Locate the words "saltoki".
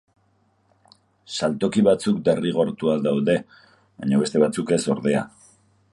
1.33-1.83